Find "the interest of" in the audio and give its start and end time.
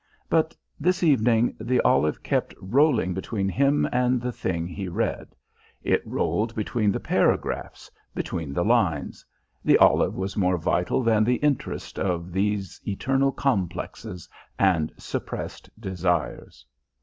11.23-12.31